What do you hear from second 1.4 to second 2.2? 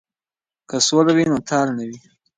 تال نه وي.